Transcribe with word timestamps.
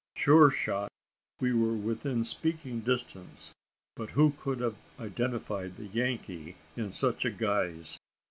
Sure 0.15 0.49
shot! 0.49 0.89
we 1.39 1.53
were 1.53 1.75
within 1.75 2.23
speaking 2.23 2.79
distance; 2.79 3.53
but 3.95 4.09
who 4.09 4.31
could 4.31 4.59
have 4.59 4.75
identified 4.99 5.77
the 5.77 5.85
Yankee 5.85 6.55
in 6.75 6.91
such 6.91 7.23
a 7.23 7.29
guise? 7.29 7.99